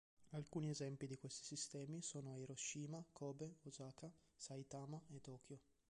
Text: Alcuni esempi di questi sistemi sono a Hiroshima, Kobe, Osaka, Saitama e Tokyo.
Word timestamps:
Alcuni 0.31 0.71
esempi 0.71 1.05
di 1.05 1.15
questi 1.19 1.43
sistemi 1.43 2.01
sono 2.01 2.31
a 2.31 2.35
Hiroshima, 2.35 3.05
Kobe, 3.13 3.57
Osaka, 3.65 4.11
Saitama 4.35 4.99
e 5.11 5.21
Tokyo. 5.21 5.59